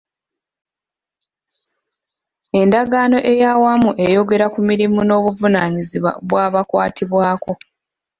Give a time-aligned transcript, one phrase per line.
[2.59, 7.51] Endagaano ey'awamu eyogera ku mirimu n'obuvunaanyizibwa bw'abakwatibwako.